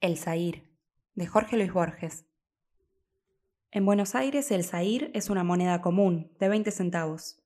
[0.00, 0.62] El Zair,
[1.16, 2.24] de Jorge Luis Borges.
[3.72, 7.42] En Buenos Aires el Zair es una moneda común, de 20 centavos.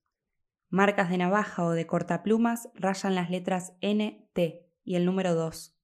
[0.68, 5.74] Marcas de navaja o de cortaplumas rayan las letras N, T y el número 2.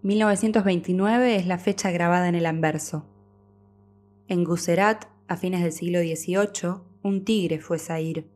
[0.00, 3.06] 1929 es la fecha grabada en el anverso.
[4.28, 8.32] En Guserat, a fines del siglo XVIII, un tigre fue Zair.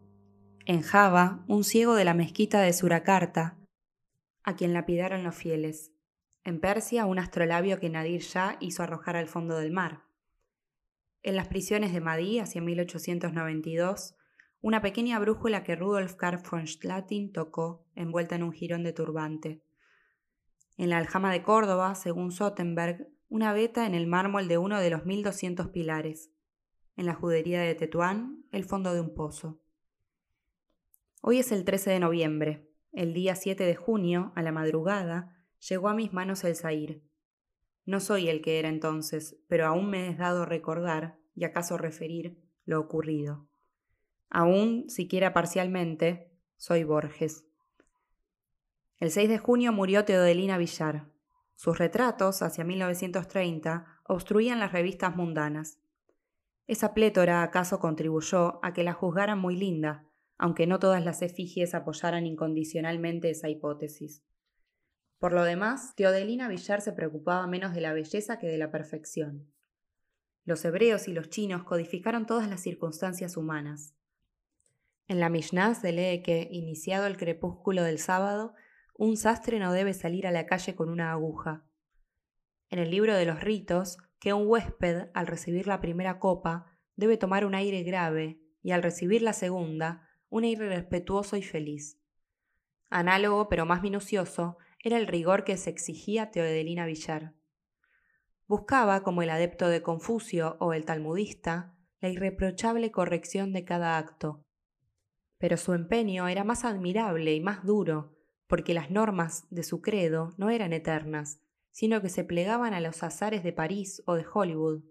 [0.66, 3.56] En Java, un ciego de la mezquita de Surakarta,
[4.42, 5.89] a quien lapidaron los fieles.
[6.42, 10.04] En Persia, un astrolabio que Nadir Shah hizo arrojar al fondo del mar.
[11.22, 14.16] En las prisiones de Madí, hacia 1892,
[14.62, 19.62] una pequeña brújula que Rudolf Karl von Schlatin tocó, envuelta en un jirón de turbante.
[20.78, 24.90] En la aljama de Córdoba, según Sottenberg, una veta en el mármol de uno de
[24.90, 26.30] los 1200 pilares.
[26.96, 29.60] En la judería de Tetuán, el fondo de un pozo.
[31.20, 32.70] Hoy es el 13 de noviembre.
[32.92, 37.02] El día 7 de junio, a la madrugada, llegó a mis manos el Zair.
[37.84, 42.38] No soy el que era entonces, pero aún me es dado recordar, y acaso referir,
[42.64, 43.48] lo ocurrido.
[44.28, 47.46] Aún, siquiera parcialmente, soy Borges.
[48.98, 51.08] El 6 de junio murió Teodelina Villar.
[51.56, 55.78] Sus retratos, hacia 1930, obstruían las revistas mundanas.
[56.66, 60.06] Esa plétora acaso contribuyó a que la juzgaran muy linda,
[60.38, 64.22] aunque no todas las efigies apoyaran incondicionalmente esa hipótesis.
[65.20, 69.52] Por lo demás, Teodelina Villar se preocupaba menos de la belleza que de la perfección.
[70.46, 73.94] Los hebreos y los chinos codificaron todas las circunstancias humanas.
[75.08, 78.54] En la Mishnah se lee que, iniciado el crepúsculo del sábado,
[78.94, 81.66] un sastre no debe salir a la calle con una aguja.
[82.70, 87.18] En el libro de los ritos, que un huésped, al recibir la primera copa, debe
[87.18, 92.00] tomar un aire grave y al recibir la segunda, un aire respetuoso y feliz.
[92.88, 97.34] Análogo, pero más minucioso, era el rigor que se exigía Teodelina Villar.
[98.46, 104.44] Buscaba, como el adepto de Confucio o el talmudista, la irreprochable corrección de cada acto.
[105.38, 110.34] Pero su empeño era más admirable y más duro, porque las normas de su credo
[110.38, 111.40] no eran eternas,
[111.70, 114.82] sino que se plegaban a los azares de París o de Hollywood.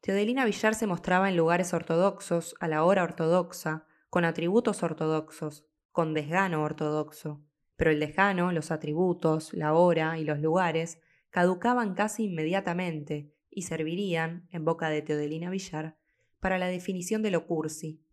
[0.00, 6.12] Teodelina Villar se mostraba en lugares ortodoxos, a la hora ortodoxa, con atributos ortodoxos, con
[6.12, 7.42] desgano ortodoxo
[7.76, 14.48] pero el lejano, los atributos, la hora y los lugares caducaban casi inmediatamente y servirían,
[14.50, 15.96] en boca de Teodelina Villar,
[16.40, 18.04] para la definición de lo cursi.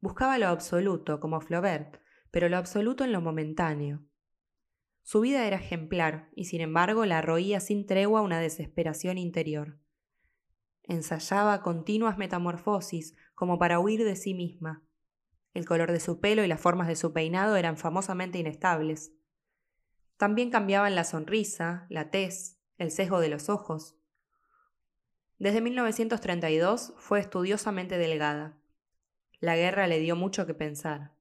[0.00, 2.00] Buscaba lo absoluto, como Flaubert,
[2.30, 4.04] pero lo absoluto en lo momentáneo.
[5.02, 9.78] Su vida era ejemplar, y sin embargo la roía sin tregua una desesperación interior.
[10.82, 14.85] Ensayaba continuas metamorfosis como para huir de sí misma,
[15.56, 19.12] el color de su pelo y las formas de su peinado eran famosamente inestables.
[20.18, 23.96] También cambiaban la sonrisa, la tez, el sesgo de los ojos.
[25.38, 28.58] Desde 1932 fue estudiosamente delgada.
[29.40, 31.14] La guerra le dio mucho que pensar.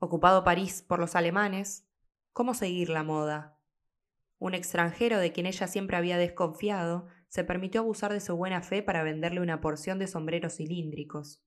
[0.00, 1.88] Ocupado París por los alemanes,
[2.34, 3.58] ¿cómo seguir la moda?
[4.38, 8.82] Un extranjero de quien ella siempre había desconfiado se permitió abusar de su buena fe
[8.82, 11.45] para venderle una porción de sombreros cilíndricos.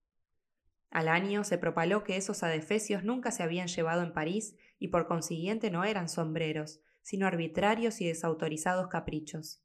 [0.92, 5.08] Al año se propaló que esos adefesios nunca se habían llevado en París y por
[5.08, 9.64] consiguiente no eran sombreros, sino arbitrarios y desautorizados caprichos.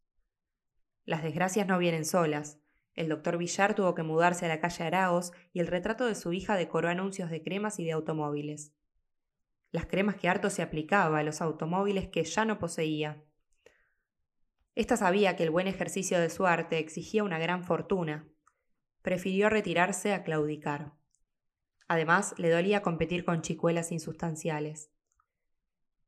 [1.04, 2.58] Las desgracias no vienen solas.
[2.94, 6.32] El doctor Villar tuvo que mudarse a la calle Araos y el retrato de su
[6.32, 8.72] hija decoró anuncios de cremas y de automóviles.
[9.72, 13.24] Las cremas que harto se aplicaba a los automóviles que ya no poseía.
[14.74, 18.28] Esta sabía que el buen ejercicio de su arte exigía una gran fortuna.
[19.02, 20.92] Prefirió retirarse a claudicar.
[21.88, 24.90] Además, le dolía competir con chicuelas insustanciales.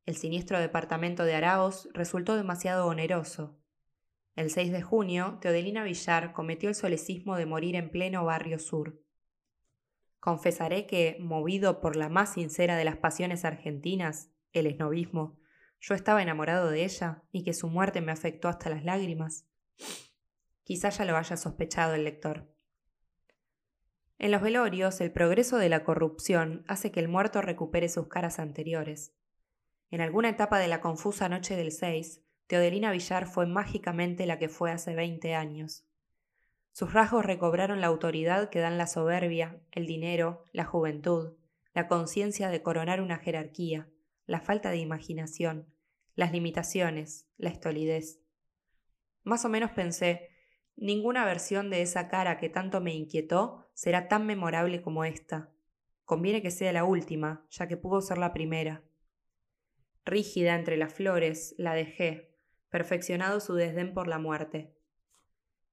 [0.06, 3.59] El siniestro departamento de Araos resultó demasiado oneroso.
[4.36, 9.00] El 6 de junio, Teodelina Villar cometió el solecismo de morir en pleno barrio sur.
[10.20, 15.38] Confesaré que, movido por la más sincera de las pasiones argentinas, el esnovismo,
[15.81, 19.47] yo estaba enamorado de ella y que su muerte me afectó hasta las lágrimas.
[20.65, 22.53] Quizá ya lo haya sospechado el lector.
[24.18, 28.39] En los velorios, el progreso de la corrupción hace que el muerto recupere sus caras
[28.39, 29.15] anteriores.
[29.91, 34.48] En alguna etapa de la confusa noche del 6, Teodelina Villar fue mágicamente la que
[34.48, 35.84] fue hace 20 años.
[36.72, 41.36] Sus rasgos recobraron la autoridad que dan la soberbia, el dinero, la juventud,
[41.74, 43.89] la conciencia de coronar una jerarquía,
[44.27, 45.66] la falta de imaginación,
[46.15, 48.21] las limitaciones, la estolidez.
[49.24, 50.30] Más o menos pensé,
[50.77, 55.53] Ninguna versión de esa cara que tanto me inquietó será tan memorable como esta.
[56.07, 58.83] Conviene que sea la última, ya que pudo ser la primera.
[60.07, 62.34] Rígida entre las flores, la dejé,
[62.71, 64.75] perfeccionado su desdén por la muerte.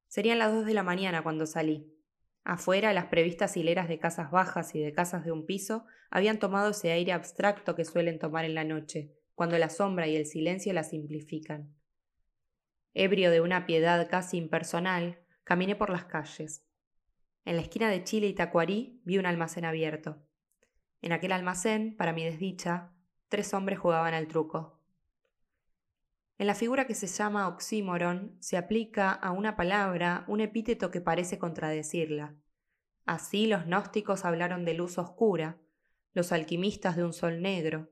[0.07, 1.95] Serían las dos de la mañana cuando salí.
[2.43, 6.71] Afuera, las previstas hileras de casas bajas y de casas de un piso habían tomado
[6.71, 10.73] ese aire abstracto que suelen tomar en la noche, cuando la sombra y el silencio
[10.73, 11.73] la simplifican.
[12.93, 16.65] Ebrio de una piedad casi impersonal, caminé por las calles.
[17.45, 20.23] En la esquina de Chile y Tacuarí vi un almacén abierto.
[21.01, 22.93] En aquel almacén, para mi desdicha,
[23.27, 24.79] tres hombres jugaban al truco.
[26.37, 31.01] En la figura que se llama oxímoron se aplica a una palabra un epíteto que
[31.01, 32.35] parece contradecirla.
[33.05, 35.59] Así los gnósticos hablaron de luz oscura,
[36.13, 37.91] los alquimistas de un sol negro.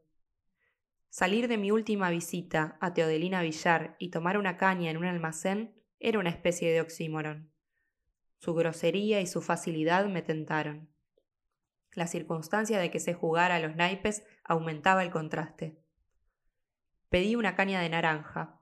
[1.10, 5.76] Salir de mi última visita a Teodelina Villar y tomar una caña en un almacén
[6.00, 7.51] era una especie de oxímoron.
[8.42, 10.90] Su grosería y su facilidad me tentaron.
[11.94, 15.78] La circunstancia de que se jugara a los naipes aumentaba el contraste.
[17.10, 18.60] Pedí una caña de naranja.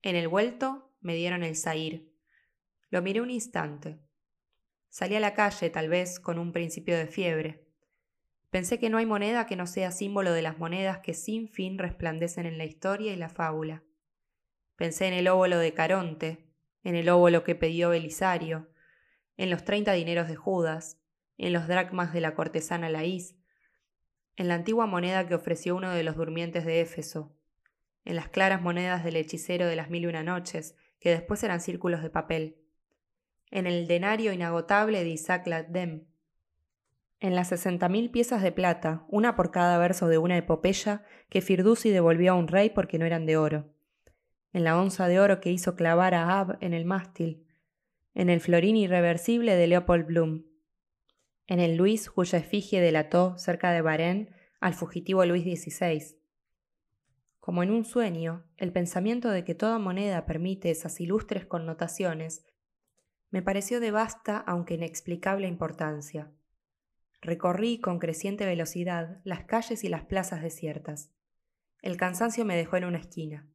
[0.00, 2.10] En el vuelto me dieron el saír.
[2.88, 4.00] Lo miré un instante.
[4.88, 7.68] Salí a la calle, tal vez, con un principio de fiebre.
[8.48, 11.76] Pensé que no hay moneda que no sea símbolo de las monedas que sin fin
[11.76, 13.82] resplandecen en la historia y la fábula.
[14.76, 16.48] Pensé en el óvulo de Caronte,
[16.82, 18.70] en el óvulo que pidió Belisario,
[19.38, 21.00] en los treinta dineros de Judas,
[21.38, 23.36] en los dracmas de la cortesana Laís,
[24.36, 27.34] en la antigua moneda que ofreció uno de los durmientes de Éfeso,
[28.04, 31.60] en las claras monedas del hechicero de las mil y una noches, que después eran
[31.60, 32.58] círculos de papel,
[33.50, 36.06] en el denario inagotable de Isaac Ladem,
[37.20, 41.40] en las sesenta mil piezas de plata, una por cada verso de una epopeya que
[41.40, 43.72] Firdusi devolvió a un rey porque no eran de oro,
[44.52, 47.47] en la onza de oro que hizo clavar a Ab en el mástil,
[48.14, 50.44] en el florín irreversible de Leopold Bloom,
[51.46, 56.18] en el Luis cuya efigie delató cerca de Barén al fugitivo Luis XVI,
[57.48, 62.44] como en un sueño, el pensamiento de que toda moneda permite esas ilustres connotaciones
[63.30, 66.30] me pareció de vasta aunque inexplicable importancia.
[67.22, 71.10] Recorrí con creciente velocidad las calles y las plazas desiertas.
[71.80, 73.48] El cansancio me dejó en una esquina.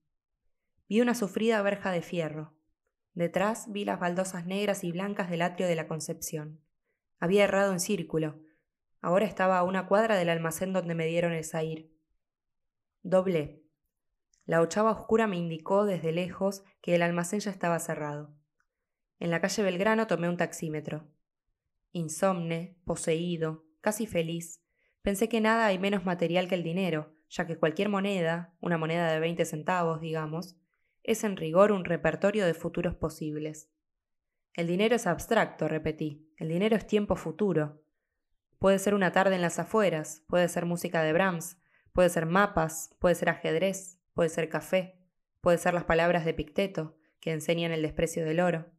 [0.90, 2.53] Vi una sufrida verja de fierro.
[3.14, 6.60] Detrás vi las baldosas negras y blancas del atrio de la Concepción.
[7.20, 8.40] Había errado en círculo.
[9.02, 11.94] Ahora estaba a una cuadra del almacén donde me dieron el sair.
[13.04, 13.62] Doblé.
[14.46, 18.34] La ochava oscura me indicó desde lejos que el almacén ya estaba cerrado.
[19.20, 21.08] En la calle Belgrano tomé un taxímetro.
[21.92, 24.62] Insomne, poseído, casi feliz,
[25.02, 29.12] pensé que nada hay menos material que el dinero, ya que cualquier moneda, una moneda
[29.12, 30.58] de veinte centavos, digamos,
[31.04, 33.70] es en rigor un repertorio de futuros posibles.
[34.54, 36.32] El dinero es abstracto, repetí.
[36.38, 37.84] El dinero es tiempo futuro.
[38.60, 41.58] Puede ser una tarde en las afueras, puede ser música de Brahms,
[41.92, 44.98] puede ser mapas, puede ser ajedrez, puede ser café,
[45.42, 48.72] puede ser las palabras de Picteto, que enseñan el desprecio del oro.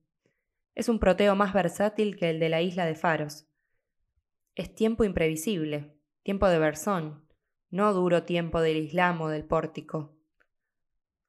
[0.74, 3.46] Es un proteo más versátil que el de la isla de Faros.
[4.54, 7.28] Es tiempo imprevisible, tiempo de Bersón,
[7.70, 10.13] no duro tiempo del Islam o del pórtico.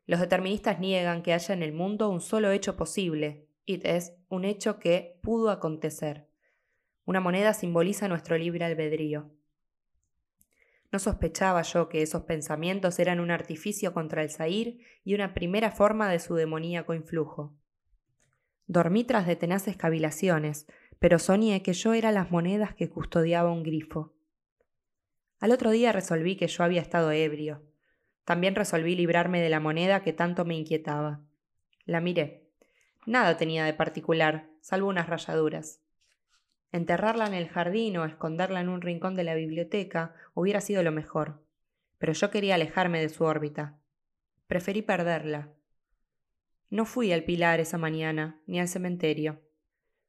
[0.06, 4.46] Los deterministas niegan que haya en el mundo un solo hecho posible, y es un
[4.46, 6.28] hecho que pudo acontecer.
[7.06, 9.32] Una moneda simboliza nuestro libre albedrío.
[10.92, 15.72] No sospechaba yo que esos pensamientos eran un artificio contra el Zair y una primera
[15.72, 17.56] forma de su demoníaco influjo.
[18.68, 20.68] Dormí tras de tenaces cavilaciones,
[21.00, 24.14] pero soñé que yo era las monedas que custodiaba un grifo.
[25.40, 27.62] Al otro día resolví que yo había estado ebrio.
[28.26, 31.22] También resolví librarme de la moneda que tanto me inquietaba.
[31.86, 32.50] La miré.
[33.06, 35.80] Nada tenía de particular, salvo unas rayaduras.
[36.72, 40.92] Enterrarla en el jardín o esconderla en un rincón de la biblioteca hubiera sido lo
[40.92, 41.46] mejor,
[42.00, 43.78] pero yo quería alejarme de su órbita.
[44.48, 45.54] Preferí perderla.
[46.70, 49.42] No fui al Pilar esa mañana, ni al cementerio.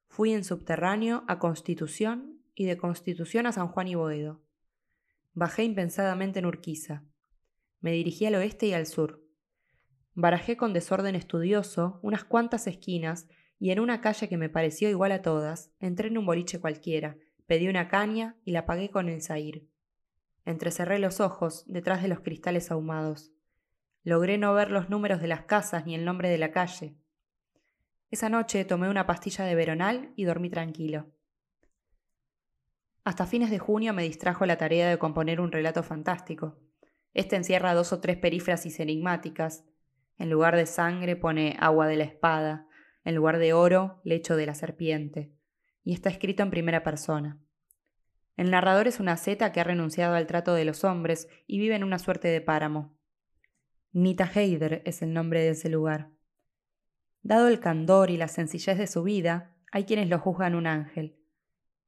[0.09, 4.41] Fui en subterráneo a Constitución y de Constitución a San Juan y Boedo.
[5.35, 7.05] Bajé impensadamente en Urquiza.
[7.81, 9.23] Me dirigí al oeste y al sur.
[10.15, 13.29] Barajé con desorden estudioso unas cuantas esquinas
[13.59, 17.17] y en una calle que me pareció igual a todas, entré en un boliche cualquiera,
[17.47, 19.69] pedí una caña y la pagué con el zair.
[20.45, 23.33] Entrecerré los ojos detrás de los cristales ahumados.
[24.05, 26.97] Logré no ver los números de las casas ni el nombre de la calle.
[28.11, 31.11] Esa noche tomé una pastilla de veronal y dormí tranquilo.
[33.05, 36.57] Hasta fines de junio me distrajo la tarea de componer un relato fantástico.
[37.17, 39.65] Este encierra dos o tres perífrasis enigmáticas.
[40.19, 42.69] En lugar de sangre pone agua de la espada,
[43.05, 45.33] en lugar de oro, lecho de la serpiente,
[45.83, 47.41] y está escrito en primera persona.
[48.37, 51.75] El narrador es una zeta que ha renunciado al trato de los hombres y vive
[51.75, 52.95] en una suerte de páramo.
[53.93, 56.11] Nita Heider es el nombre de ese lugar.
[57.23, 61.17] Dado el candor y la sencillez de su vida, hay quienes lo juzgan un ángel.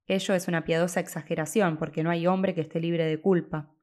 [0.07, 3.75] Ello es una piadosa exageración, porque no hay hombre que esté libre de culpa.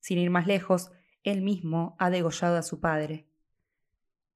[0.00, 0.90] Sin ir más lejos,
[1.22, 3.26] él mismo ha degollado a su padre.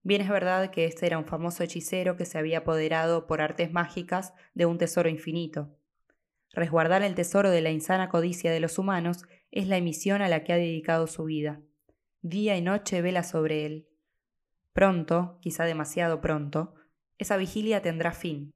[0.02, 3.72] Bien es verdad que este era un famoso hechicero que se había apoderado por artes
[3.72, 5.74] mágicas de un tesoro infinito.
[6.52, 10.44] Resguardar el tesoro de la insana codicia de los humanos es la emisión a la
[10.44, 11.60] que ha dedicado su vida.
[12.20, 13.88] Día y noche vela sobre él.
[14.72, 16.74] Pronto, quizá demasiado pronto,
[17.16, 18.52] esa vigilia tendrá fin.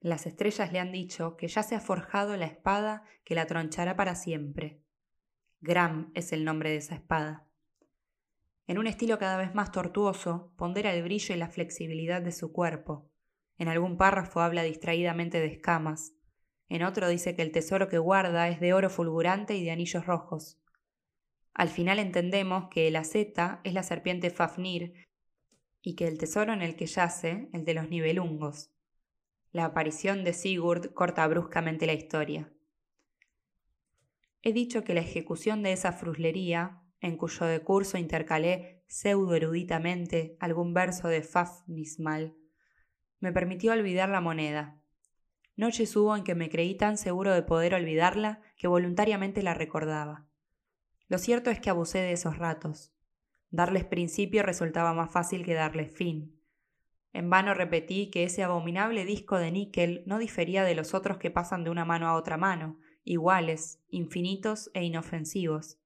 [0.00, 3.96] Las estrellas le han dicho que ya se ha forjado la espada que la tronchará
[3.96, 4.80] para siempre.
[5.62, 7.46] Gram es el nombre de esa espada.
[8.66, 12.50] En un estilo cada vez más tortuoso, pondera el brillo y la flexibilidad de su
[12.50, 13.10] cuerpo.
[13.58, 16.14] En algún párrafo habla distraídamente de escamas.
[16.70, 20.06] En otro dice que el tesoro que guarda es de oro fulgurante y de anillos
[20.06, 20.58] rojos.
[21.52, 25.08] Al final entendemos que el aceta es la serpiente Fafnir
[25.82, 28.70] y que el tesoro en el que yace, el de los nivelungos.
[29.52, 32.50] La aparición de Sigurd corta bruscamente la historia.
[34.42, 40.72] He dicho que la ejecución de esa fruslería, en cuyo decurso intercalé pseudo eruditamente algún
[40.72, 42.34] verso de Fafnismal,
[43.20, 44.80] me permitió olvidar la moneda.
[45.56, 50.26] Noches hubo en que me creí tan seguro de poder olvidarla que voluntariamente la recordaba.
[51.08, 52.94] Lo cierto es que abusé de esos ratos.
[53.50, 56.40] Darles principio resultaba más fácil que darles fin.
[57.12, 61.30] En vano repetí que ese abominable disco de níquel no difería de los otros que
[61.30, 65.78] pasan de una mano a otra mano, iguales, infinitos e inofensivos.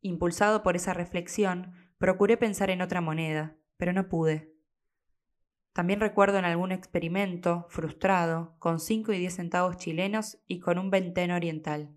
[0.00, 4.54] Impulsado por esa reflexión, procuré pensar en otra moneda, pero no pude.
[5.72, 10.90] También recuerdo en algún experimento, frustrado, con cinco y diez centavos chilenos y con un
[10.90, 11.96] venteno oriental.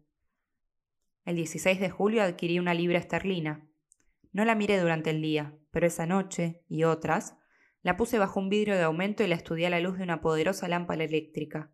[1.26, 3.68] El 16 de julio adquirí una libra esterlina.
[4.32, 7.38] No la miré durante el día, pero esa noche, y otras,
[7.84, 10.22] la puse bajo un vidrio de aumento y la estudié a la luz de una
[10.22, 11.72] poderosa lámpara eléctrica.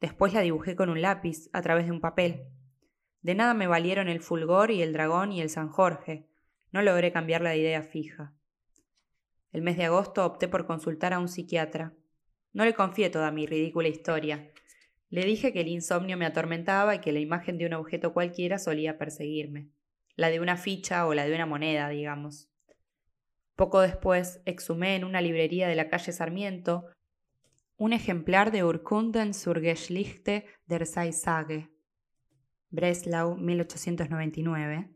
[0.00, 2.44] Después la dibujé con un lápiz, a través de un papel.
[3.22, 6.28] De nada me valieron el fulgor y el dragón y el San Jorge.
[6.70, 8.34] No logré cambiar la idea fija.
[9.52, 11.94] El mes de agosto opté por consultar a un psiquiatra.
[12.52, 14.50] No le confié toda mi ridícula historia.
[15.08, 18.58] Le dije que el insomnio me atormentaba y que la imagen de un objeto cualquiera
[18.58, 19.70] solía perseguirme.
[20.14, 22.50] La de una ficha o la de una moneda, digamos.
[23.54, 26.86] Poco después, exhumé en una librería de la calle Sarmiento
[27.78, 31.70] un ejemplar de Urkunden zur Geschichte der Sage,
[32.70, 34.90] Breslau, 1899,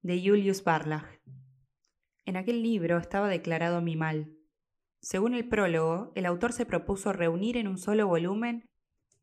[0.00, 1.20] de Julius Barlach.
[2.24, 4.32] En aquel libro estaba declarado mi mal.
[5.00, 8.70] Según el prólogo, el autor se propuso reunir en un solo volumen,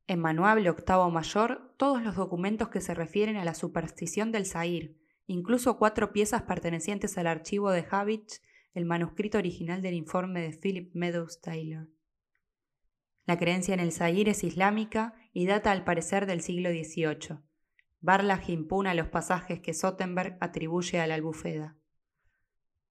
[0.05, 4.96] en manuable octavo mayor, todos los documentos que se refieren a la superstición del Zair,
[5.25, 8.41] incluso cuatro piezas pertenecientes al archivo de Havich
[8.75, 11.89] el manuscrito original del informe de Philip Meadows Taylor.
[13.25, 17.40] La creencia en el Zahir es islámica y data al parecer del siglo XVIII.
[18.00, 21.78] Barlach impuna los pasajes que Sottenberg atribuye a la albufeda.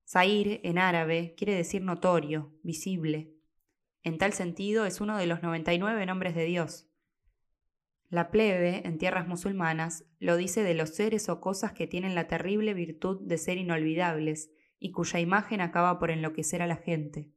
[0.06, 3.32] Zahir, en árabe, quiere decir notorio, visible.
[4.02, 6.88] En tal sentido, es uno de los 99 nombres de Dios.
[8.08, 12.26] La plebe, en tierras musulmanas, lo dice de los seres o cosas que tienen la
[12.26, 17.30] terrible virtud de ser inolvidables y cuya imagen acaba por enloquecer a la gente.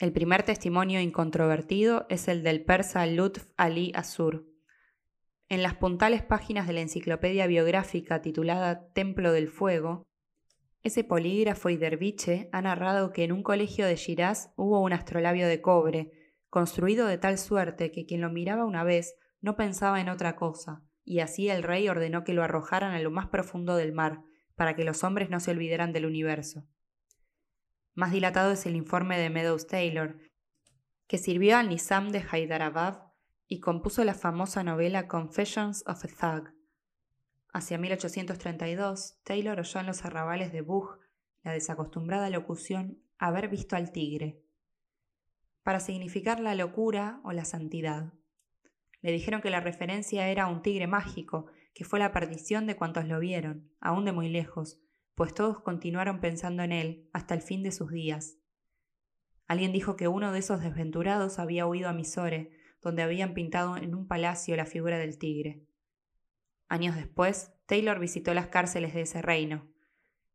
[0.00, 4.46] El primer testimonio incontrovertido es el del persa Lutf Ali Azur.
[5.50, 10.06] En las puntales páginas de la enciclopedia biográfica titulada Templo del Fuego,
[10.82, 15.46] ese polígrafo y derviche ha narrado que en un colegio de Shiraz hubo un astrolabio
[15.46, 16.12] de cobre,
[16.48, 20.82] construido de tal suerte que quien lo miraba una vez no pensaba en otra cosa,
[21.04, 24.22] y así el rey ordenó que lo arrojaran a lo más profundo del mar,
[24.54, 26.64] para que los hombres no se olvidaran del universo.
[28.00, 30.16] Más dilatado es el informe de Meadows Taylor,
[31.06, 33.12] que sirvió al Nizam de Hyderabad
[33.46, 36.54] y compuso la famosa novela Confessions of a Thug.
[37.52, 40.98] Hacia 1832, Taylor oyó en los arrabales de Bug
[41.42, 44.40] la desacostumbrada locución haber visto al tigre,
[45.62, 48.14] para significar la locura o la santidad.
[49.02, 52.76] Le dijeron que la referencia era a un tigre mágico que fue la perdición de
[52.76, 54.80] cuantos lo vieron, aún de muy lejos,
[55.20, 58.38] pues todos continuaron pensando en él hasta el fin de sus días.
[59.46, 63.94] Alguien dijo que uno de esos desventurados había huido a Misore, donde habían pintado en
[63.94, 65.66] un palacio la figura del tigre.
[66.70, 69.68] Años después, Taylor visitó las cárceles de ese reino.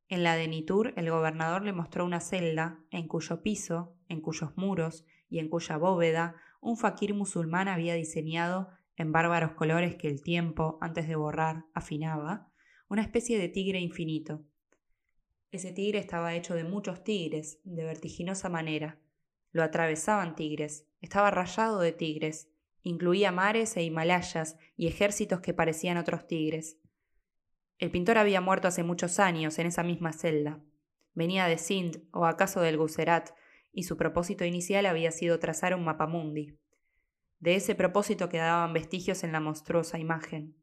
[0.08, 4.56] En la de Nitur, el gobernador le mostró una celda en cuyo piso, en cuyos
[4.56, 10.22] muros y en cuya bóveda un faquir musulmán había diseñado en bárbaros colores que el
[10.22, 12.51] tiempo, antes de borrar, afinaba,
[12.88, 14.46] una especie de tigre infinito.
[15.52, 19.00] Ese tigre estaba hecho de muchos tigres, de vertiginosa manera.
[19.52, 22.50] Lo atravesaban tigres, estaba rayado de tigres,
[22.82, 26.78] incluía mares e Himalayas y ejércitos que parecían otros tigres.
[27.78, 30.62] El pintor había muerto hace muchos años en esa misma celda.
[31.14, 33.32] Venía de Sind o acaso del Guserat,
[33.72, 36.58] y su propósito inicial había sido trazar un mapamundi.
[37.40, 40.56] De ese propósito quedaban vestigios en la monstruosa imagen.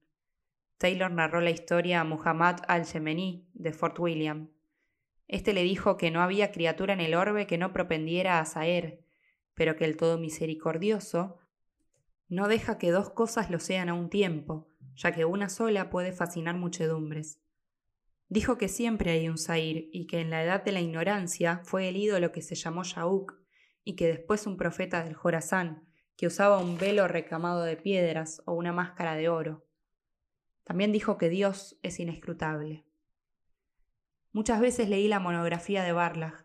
[0.79, 4.49] Taylor narró la historia a Muhammad al-Yemení de Fort William.
[5.29, 9.05] Este le dijo que no había criatura en el orbe que no propendiera a Saer,
[9.55, 11.39] pero que el Todo Misericordioso
[12.29, 16.13] no deja que dos cosas lo sean a un tiempo, ya que una sola puede
[16.13, 17.41] fascinar muchedumbres.
[18.29, 21.91] Dijo que siempre hay un Zair y que en la edad de la ignorancia fue
[21.91, 23.35] el ídolo que se llamó Yauk
[23.85, 25.87] y que después un profeta del Jorazán,
[26.17, 29.67] que usaba un velo recamado de piedras o una máscara de oro.
[30.65, 32.87] También dijo que Dios es inescrutable.
[34.33, 36.45] Muchas veces leí la monografía de Barlach.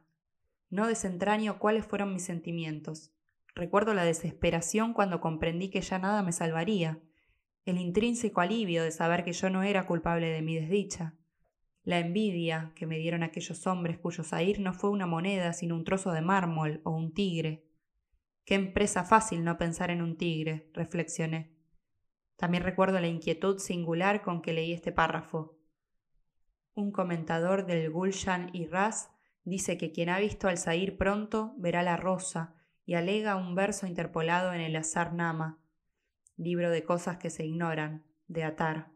[0.69, 3.13] No desentraño cuáles fueron mis sentimientos.
[3.55, 6.99] Recuerdo la desesperación cuando comprendí que ya nada me salvaría,
[7.65, 11.15] el intrínseco alivio de saber que yo no era culpable de mi desdicha,
[11.83, 15.83] la envidia que me dieron aquellos hombres cuyo sair no fue una moneda sino un
[15.83, 17.67] trozo de mármol o un tigre,
[18.47, 21.51] Qué empresa fácil no pensar en un tigre, reflexioné.
[22.37, 25.56] También recuerdo la inquietud singular con que leí este párrafo.
[26.77, 29.09] Un comentador del Gulshan y Ras
[29.43, 32.53] dice que quien ha visto al Zahir pronto verá la rosa
[32.85, 35.57] y alega un verso interpolado en el Azar Nama,
[36.35, 38.91] libro de cosas que se ignoran, de Atar.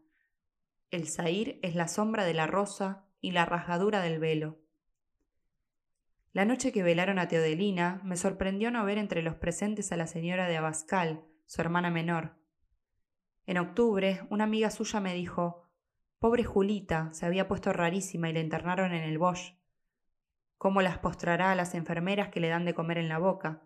[0.92, 4.60] El Zahir es la sombra de la rosa y la rasgadura del velo.
[6.32, 10.06] La noche que velaron a Teodelina, me sorprendió no ver entre los presentes a la
[10.06, 12.36] señora de Abascal, su hermana menor.
[13.44, 15.61] En octubre, una amiga suya me dijo,
[16.22, 19.56] Pobre Julita, se había puesto rarísima y la internaron en el Bosch.
[20.56, 23.64] ¿Cómo las postrará a las enfermeras que le dan de comer en la boca?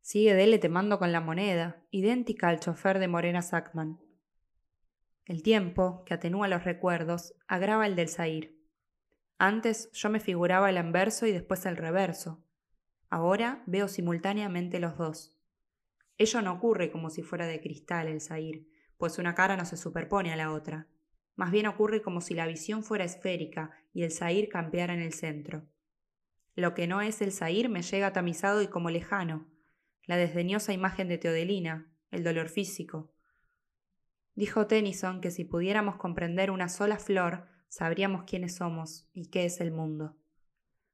[0.00, 4.00] Sigue Dele temando con la moneda, idéntica al chofer de Morena Sackman.
[5.26, 8.56] El tiempo, que atenúa los recuerdos, agrava el del Zair.
[9.36, 12.42] Antes yo me figuraba el anverso y después el reverso.
[13.10, 15.36] Ahora veo simultáneamente los dos.
[16.16, 19.76] Ello no ocurre como si fuera de cristal el sair, pues una cara no se
[19.76, 20.88] superpone a la otra.
[21.36, 25.12] Más bien ocurre como si la visión fuera esférica y el sair campeara en el
[25.12, 25.66] centro.
[26.54, 29.48] Lo que no es el sair me llega tamizado y como lejano,
[30.06, 33.12] la desdeñosa imagen de Teodelina, el dolor físico.
[34.34, 39.60] Dijo Tennyson que si pudiéramos comprender una sola flor, sabríamos quiénes somos y qué es
[39.60, 40.16] el mundo.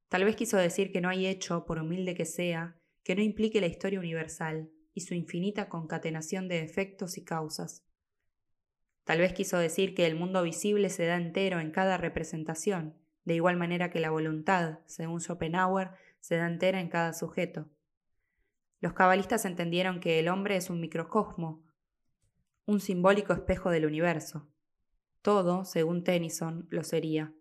[0.09, 3.61] Tal vez quiso decir que no hay hecho, por humilde que sea, que no implique
[3.61, 7.86] la historia universal y su infinita concatenación de efectos y causas.
[9.07, 13.37] Tal vez quiso decir que el mundo visible se da entero en cada representación, de
[13.37, 17.71] igual manera que la voluntad, según Schopenhauer, se da entera en cada sujeto.
[18.81, 21.64] Los cabalistas entendieron que el hombre es un microcosmo,
[22.66, 24.49] un simbólico espejo del universo.
[25.23, 27.33] Todo, según Tennyson, lo sería.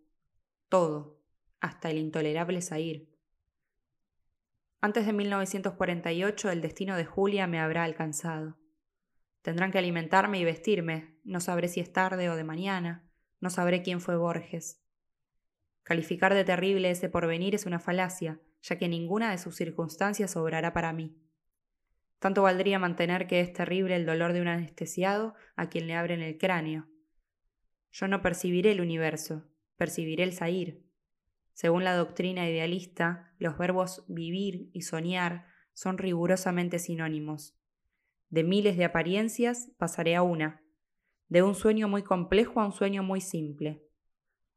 [0.69, 1.19] Todo,
[1.61, 3.09] hasta el intolerable Zair.
[4.81, 8.55] Antes de 1948 el destino de Julia me habrá alcanzado.
[9.45, 13.07] Tendrán que alimentarme y vestirme, no sabré si es tarde o de mañana,
[13.39, 14.81] no sabré quién fue Borges.
[15.83, 20.73] Calificar de terrible ese porvenir es una falacia, ya que ninguna de sus circunstancias obrará
[20.73, 21.15] para mí.
[22.17, 26.23] Tanto valdría mantener que es terrible el dolor de un anestesiado a quien le abren
[26.23, 26.87] el cráneo,
[27.91, 29.45] yo no percibiré el universo,
[29.77, 30.83] percibiré el sair.
[31.53, 37.54] Según la doctrina idealista, los verbos vivir y soñar son rigurosamente sinónimos.
[38.35, 40.61] De miles de apariencias pasaré a una,
[41.29, 43.87] de un sueño muy complejo a un sueño muy simple.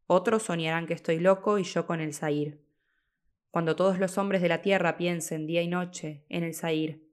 [0.09, 2.61] Otros soñarán que estoy loco y yo con el sair.
[3.53, 7.09] Cuando todos los hombres de la tierra piensen día y noche en el sair,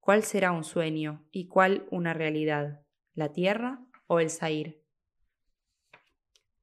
[0.00, 2.82] ¿cuál será un sueño y cuál una realidad?
[3.14, 4.82] ¿La tierra o el sair?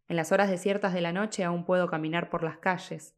[0.10, 3.16] En las horas desiertas de la noche aún puedo caminar por las calles.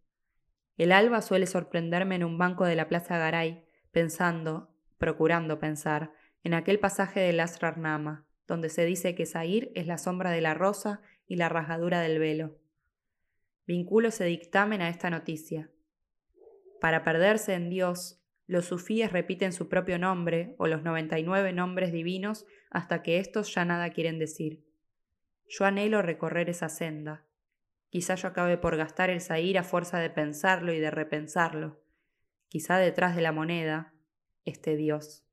[0.78, 4.70] El alba suele sorprenderme en un banco de la Plaza Garay, pensando,
[5.00, 6.14] procurando pensar,
[6.48, 10.54] en aquel pasaje del Asrarnama, donde se dice que Zair es la sombra de la
[10.54, 12.58] rosa y la rasgadura del velo.
[13.66, 15.70] Vinculo ese dictamen a esta noticia.
[16.80, 22.46] Para perderse en Dios, los sufíes repiten su propio nombre o los 99 nombres divinos
[22.70, 24.64] hasta que éstos ya nada quieren decir.
[25.50, 27.26] Yo anhelo recorrer esa senda.
[27.90, 31.84] Quizá yo acabe por gastar el sair a fuerza de pensarlo y de repensarlo.
[32.48, 33.94] Quizá detrás de la moneda
[34.46, 35.27] esté Dios.